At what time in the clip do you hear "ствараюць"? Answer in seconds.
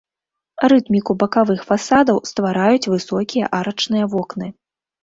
2.31-2.89